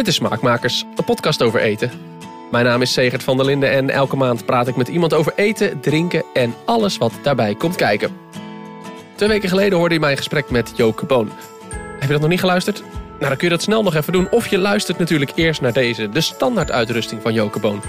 [0.00, 1.90] Dit is Smaakmakers, een podcast over eten.
[2.50, 5.32] Mijn naam is Segert van der Linden en elke maand praat ik met iemand over
[5.36, 8.16] eten, drinken en alles wat daarbij komt kijken.
[9.14, 11.30] Twee weken geleden hoorde je mijn gesprek met Joke Boon.
[11.72, 12.82] Heb je dat nog niet geluisterd?
[12.90, 14.30] Nou, dan kun je dat snel nog even doen.
[14.30, 17.82] Of je luistert natuurlijk eerst naar deze, de standaard uitrusting van Joke Boon.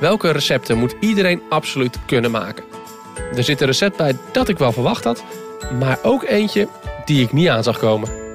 [0.00, 2.64] Welke recepten moet iedereen absoluut kunnen maken?
[3.36, 5.24] Er zit een recept bij dat ik wel verwacht had,
[5.78, 6.68] maar ook eentje
[7.04, 8.25] die ik niet aan zag komen.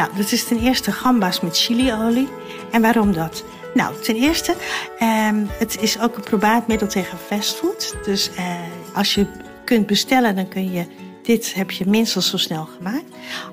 [0.00, 2.28] Nou, dat is ten eerste gamba's met chiliolie.
[2.70, 3.44] En waarom dat?
[3.74, 4.54] Nou, ten eerste,
[5.02, 7.96] um, het is ook een probaatmiddel tegen fastfood.
[8.04, 8.54] Dus uh,
[8.94, 9.26] als je
[9.64, 10.86] kunt bestellen, dan kun je...
[11.22, 13.04] Dit heb je minstens zo snel gemaakt.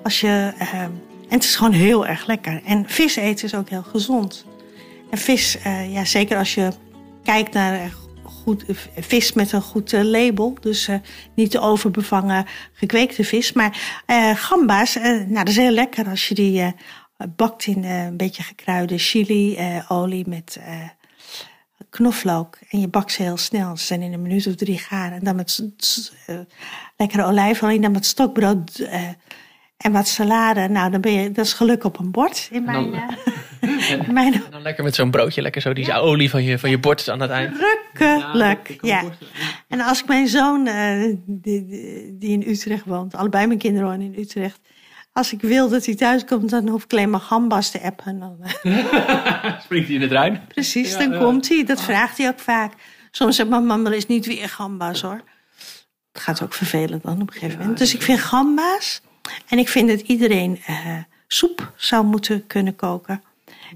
[0.04, 2.62] Als je, uh, en het is gewoon heel erg lekker.
[2.66, 4.46] En vis eten is ook heel gezond.
[5.10, 6.70] En vis, uh, ja, zeker als je
[7.24, 7.92] kijkt naar
[8.48, 8.66] goed,
[8.96, 10.58] vis met een goed uh, label.
[10.60, 10.96] Dus uh,
[11.34, 13.54] niet te overbevangen gekweekte vis.
[13.54, 14.04] Maar
[14.36, 16.74] gamba's, nou, dat is heel lekker als je die
[17.36, 20.60] bakt in een beetje gekruide chili, olie met
[21.90, 22.58] knoflook.
[22.70, 23.78] En je bakt ze heel snel.
[23.78, 25.12] Ze zijn in een minuut of drie gaar.
[25.12, 25.64] En dan met
[26.98, 28.88] lekkere olijfolie en dan met stokbrood
[29.78, 30.68] en wat salade.
[30.68, 32.94] Nou, dan ben je, dat is geluk op een bord in mijn...
[32.94, 33.18] En,
[34.14, 34.34] mijn...
[34.34, 35.98] En dan lekker met zo'n broodje, lekker zo die ja.
[35.98, 37.58] olie van je, van je bord aan het eind.
[37.58, 39.02] Rukkelijk, ja.
[39.02, 39.12] ja.
[39.68, 41.66] En als ik mijn zoon, uh, die,
[42.18, 44.60] die, in Utrecht woont, allebei mijn kinderen wonen in Utrecht.
[45.12, 48.20] Als ik wil dat hij thuis komt, dan hoef ik alleen maar gambas te appen.
[48.20, 48.38] Dan,
[49.64, 50.40] Springt hij in het ruim?
[50.48, 51.64] Precies, ja, dan uh, komt hij.
[51.66, 52.74] Dat vraagt hij ook vaak.
[53.12, 55.22] Soms zegt mijn mama, er is niet weer gambas hoor.
[56.12, 57.78] Het gaat ook vervelend dan op een gegeven moment.
[57.78, 59.02] Dus ik vind gamba's.
[59.48, 60.98] En ik vind dat iedereen uh,
[61.28, 63.24] soep zou moeten kunnen koken.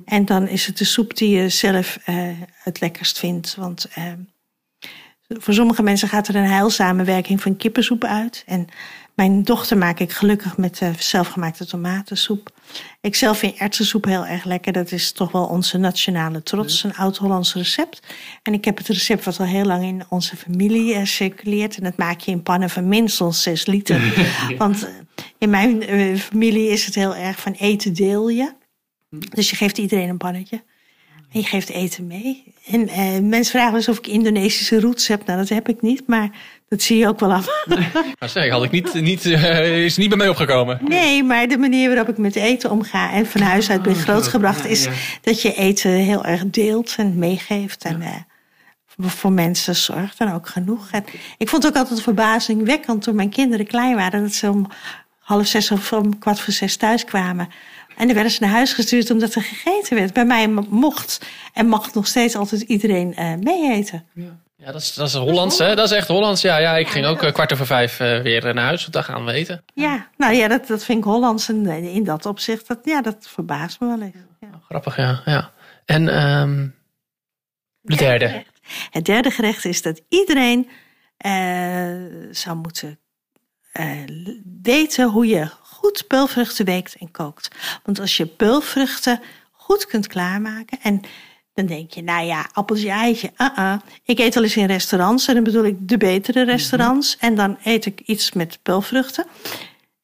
[0.06, 2.16] En dan is het de soep die je zelf uh,
[2.64, 3.56] het lekkerst vindt.
[3.56, 4.06] Want uh,
[5.28, 8.44] voor sommige mensen gaat er een heilzame werking van kippensoep uit.
[8.46, 8.68] En
[9.16, 12.50] mijn dochter maak ik gelukkig met zelfgemaakte tomatensoep.
[13.02, 14.74] Ik zelf vind erwtensoep heel erg lekker.
[14.74, 18.00] Dat is toch wel onze nationale trots, een oud-Hollands recept.
[18.44, 21.78] En ik heb het recept wat al heel lang in onze familie circuleert.
[21.78, 24.28] En dat maak je in pannen van minstens 6 liter.
[24.58, 24.88] Want
[25.42, 28.54] in mijn uh, familie is het heel erg van eten deel je.
[29.10, 30.64] Dus je geeft iedereen een pannetje.
[31.32, 32.54] En je geeft eten mee.
[32.68, 35.26] En uh, mensen vragen eens of ik Indonesische roots heb.
[35.26, 36.30] Nou, dat heb ik niet, maar
[36.68, 37.66] dat zie je ook wel af.
[38.20, 40.80] Maar zeg, had ik niet, niet, uh, is niet bij mij opgekomen.
[40.84, 44.66] Nee, maar de manier waarop ik met eten omga en van huis uit ben grootgebracht,
[44.66, 44.88] is
[45.22, 47.84] dat je eten heel erg deelt en meegeeft.
[47.84, 48.16] En uh,
[48.98, 50.90] voor mensen zorgt dan ook genoeg.
[50.92, 51.04] En
[51.38, 54.68] ik vond het ook altijd verbazingwekkend toen mijn kinderen klein waren, dat ze om
[55.22, 57.50] half zes of om kwart voor zes thuis kwamen.
[57.98, 60.14] En dan werden ze naar huis gestuurd omdat er gegeten werd.
[60.14, 61.22] Bij mij mocht
[61.54, 64.06] en mag nog steeds altijd iedereen uh, mee eten.
[64.14, 64.40] Ja.
[64.66, 65.76] Ja, dat is, dat is Hollands, hè?
[65.76, 66.42] Dat is echt Hollands.
[66.42, 69.04] Ja, ja ik ging ook uh, kwart over vijf uh, weer naar huis, want dan
[69.04, 69.64] gaan we eten.
[69.74, 71.50] Ja, nou ja, dat, dat vind ik Hollands.
[71.50, 74.16] En in dat opzicht, dat, ja, dat verbaast me wel eens.
[74.40, 74.48] Ja.
[74.48, 75.22] Oh, grappig, ja.
[75.26, 75.52] ja.
[75.86, 76.76] En um,
[77.82, 78.44] de derde?
[78.90, 80.70] Het derde gerecht is dat iedereen
[81.26, 83.00] uh, zou moeten
[84.62, 87.56] weten hoe je goed peulvruchten weekt en kookt.
[87.84, 89.20] Want als je peulvruchten
[89.52, 91.02] goed kunt klaarmaken en
[91.54, 93.74] dan denk je, nou ja, appeltje, eitje, uh -uh.
[94.04, 97.18] Ik eet wel eens in restaurants en dan bedoel ik de betere restaurants.
[97.18, 99.26] En dan eet ik iets met peulvruchten.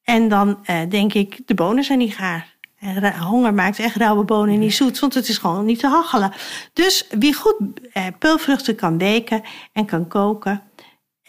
[0.02, 2.56] En dan uh, denk ik, de bonen zijn niet gaar.
[2.78, 6.32] En honger maakt echt rauwe bonen niet zoet, want het is gewoon niet te hachelen.
[6.72, 7.54] Dus wie goed
[7.92, 9.42] eh, peulvruchten kan weken
[9.72, 10.67] en kan koken, eh,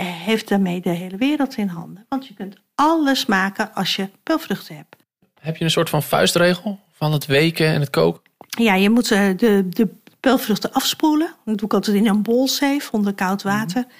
[0.06, 2.06] heeft daarmee de hele wereld in handen.
[2.10, 4.96] Want je kunt alles maken als je peulvruchten hebt.
[5.40, 8.22] Heb je een soort van vuistregel van het weken en het koken?
[8.48, 9.88] Ja, je moet uh, de, de
[10.20, 11.34] peulvruchten afspoelen.
[11.46, 13.84] Dat doe ik altijd in een bolzeef onder koud water.
[13.88, 13.92] Mm.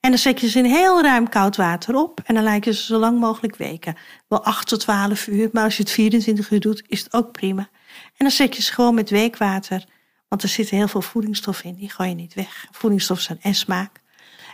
[0.00, 2.20] En dan zet je ze in heel ruim koud water op.
[2.24, 3.96] En dan lijken ze zo lang mogelijk weken.
[4.28, 7.32] Wel 8 tot 12 uur, maar als je het 24 uur doet, is het ook
[7.32, 7.68] prima.
[7.92, 9.84] En dan zet je ze gewoon met weekwater.
[10.28, 12.66] Want er zitten heel veel voedingsstoffen in, die gooi je niet weg.
[12.70, 14.00] Voedingsstoffen zijn en smaak.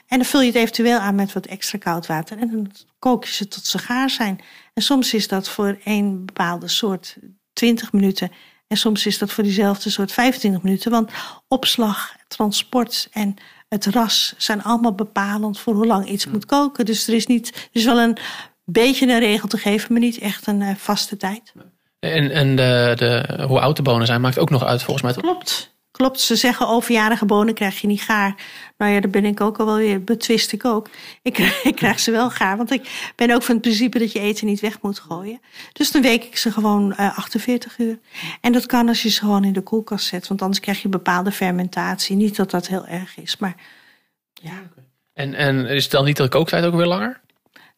[0.07, 2.39] En dan vul je het eventueel aan met wat extra koud water.
[2.39, 4.41] En dan kook je ze tot ze gaar zijn.
[4.75, 7.17] En soms is dat voor een bepaalde soort
[7.53, 8.33] 20 minuten.
[8.67, 10.91] En soms is dat voor diezelfde soort 25 minuten.
[10.91, 11.11] Want
[11.49, 13.35] opslag, transport en
[13.69, 16.85] het ras zijn allemaal bepalend voor hoe lang iets moet koken.
[16.85, 18.17] Dus er is, niet, er is wel een
[18.65, 21.53] beetje een regel te geven, maar niet echt een uh, vaste tijd.
[21.99, 25.23] En, en de, de, hoe oud de bonen zijn maakt ook nog uit volgens mij.
[25.23, 25.74] Klopt.
[25.97, 28.35] Klopt, ze zeggen overjarige bonen krijg je niet gaar.
[28.79, 30.89] Nou ja, daar ben ik ook al wel weer, betwist ik ook.
[31.23, 34.47] Ik, krijg ze wel gaar, want ik ben ook van het principe dat je eten
[34.47, 35.41] niet weg moet gooien.
[35.73, 37.99] Dus dan week ik ze gewoon uh, 48 uur.
[38.41, 40.89] En dat kan als je ze gewoon in de koelkast zet, want anders krijg je
[40.89, 42.17] bepaalde fermentatie.
[42.17, 43.55] Niet dat dat heel erg is, maar
[44.33, 44.63] ja.
[45.13, 47.21] En, en is het dan niet de kooktijd ook weer langer?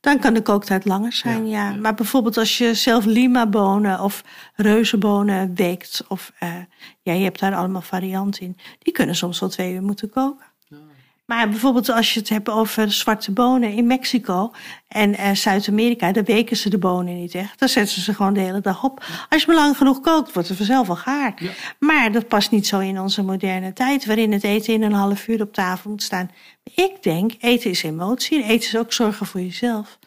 [0.01, 1.75] Dan kan de kooktijd langer zijn, ja.
[1.75, 6.05] Maar bijvoorbeeld als je zelf lima-bonen of reuzenbonen weekt...
[6.09, 6.55] of uh,
[7.03, 8.57] ja, je hebt daar allemaal varianten in...
[8.79, 10.47] die kunnen soms wel twee uur moeten koken.
[11.27, 14.53] Maar bijvoorbeeld als je het hebt over zwarte bonen in Mexico
[14.89, 17.59] en uh, Zuid-Amerika, dan weken ze de bonen niet echt.
[17.59, 19.05] Dan zetten ze ze gewoon de hele dag op.
[19.29, 21.35] Als je maar lang genoeg kookt, wordt het vanzelf al gaar.
[21.37, 21.51] Ja.
[21.79, 25.29] Maar dat past niet zo in onze moderne tijd, waarin het eten in een half
[25.29, 26.31] uur op tafel moet staan.
[26.75, 29.99] Ik denk, eten is emotie en eten is ook zorgen voor jezelf.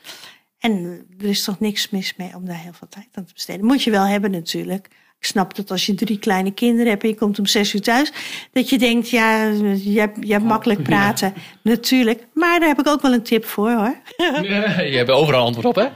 [0.60, 3.66] En er is toch niks mis mee om daar heel veel tijd aan te besteden.
[3.66, 4.88] Moet je wel hebben natuurlijk.
[5.19, 7.81] Ik snap dat als je drie kleine kinderen hebt en je komt om zes uur
[7.81, 8.12] thuis,
[8.51, 9.44] dat je denkt, ja,
[9.83, 11.33] je hebt, je hebt makkelijk praten.
[11.63, 12.27] Natuurlijk.
[12.33, 13.95] Maar daar heb ik ook wel een tip voor hoor.
[14.42, 15.88] Ja, je hebt overal antwoord op, hè?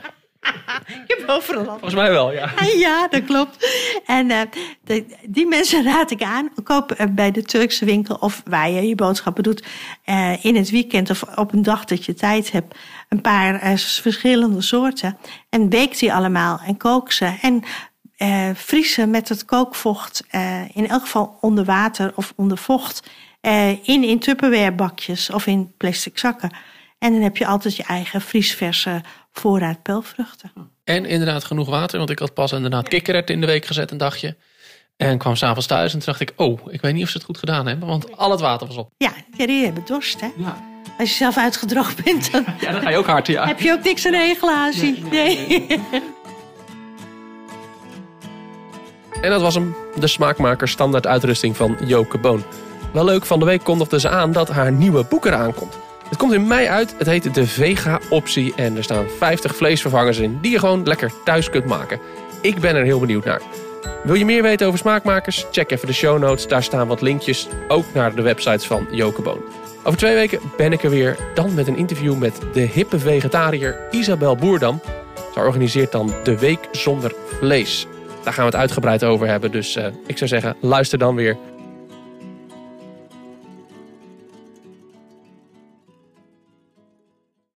[1.08, 1.80] Je hebt overal antwoord.
[1.80, 2.52] Volgens mij wel, ja.
[2.78, 3.68] Ja, dat klopt.
[4.06, 4.42] En uh,
[4.84, 6.50] de, die mensen raad ik aan.
[6.64, 9.64] Koop uh, bij de Turkse winkel of waar je je boodschappen doet.
[10.06, 12.76] Uh, in het weekend of op een dag dat je tijd hebt.
[13.10, 15.18] Een paar verschillende soorten.
[15.50, 17.38] En beek die allemaal en kook ze.
[17.42, 17.64] En
[18.18, 23.10] uh, vriezen met het kookvocht, uh, in elk geval onder water of onder vocht,
[23.42, 26.52] uh, in, in Tupperware bakjes of in plastic zakken.
[27.00, 29.02] En dan heb je altijd je eigen vriesverse
[29.32, 30.52] voorraad pelvruchten.
[30.84, 33.98] En inderdaad genoeg water, want ik had pas inderdaad kikkererwten in de week gezet een
[33.98, 34.38] dagje.
[34.98, 37.26] En kwam s'avonds thuis en toen dacht ik, oh, ik weet niet of ze het
[37.26, 38.90] goed gedaan hebben, want al het water was op.
[38.98, 40.28] Ja, die hebben dorst, hè?
[40.38, 40.72] Ja.
[40.98, 43.48] Als je zelf uitgedroogd bent, dan, ja, dan ga je ook hard, ja.
[43.48, 44.96] heb je ook niks aan een glaasje.
[45.12, 45.48] nee.
[45.48, 46.02] nee.
[49.22, 52.44] En dat was hem, de smaakmaker standaard uitrusting van Joke Boon.
[52.94, 55.78] Wel leuk, van de week kondigde ze aan dat haar nieuwe boek eraan komt.
[56.10, 60.38] Het komt in mei uit, het heet de Vega-optie en er staan 50 vleesvervangers in
[60.42, 62.00] die je gewoon lekker thuis kunt maken.
[62.42, 63.42] Ik ben er heel benieuwd naar.
[64.04, 65.46] Wil je meer weten over smaakmakers?
[65.52, 69.22] Check even de show notes, daar staan wat linkjes, ook naar de websites van Joke
[69.22, 69.42] Boon.
[69.84, 73.80] Over twee weken ben ik er weer, dan met een interview met de hippe vegetariër
[73.92, 74.82] Isabel Boerdam.
[75.34, 77.88] Ze organiseert dan de Week Zonder Vlees.
[78.24, 79.52] Daar gaan we het uitgebreid over hebben.
[79.52, 81.38] Dus uh, ik zou zeggen, luister dan weer